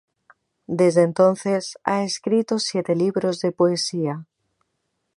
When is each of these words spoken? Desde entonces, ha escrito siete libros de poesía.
Desde 0.67 1.03
entonces, 1.03 1.77
ha 1.83 2.01
escrito 2.03 2.57
siete 2.57 2.95
libros 2.95 3.39
de 3.39 3.51
poesía. 3.51 4.25